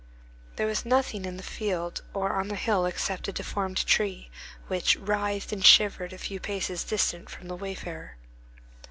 [0.55, 4.31] There was nothing in the field or on the hill except a deformed tree,
[4.65, 8.17] which writhed and shivered a few paces distant from the wayfarer.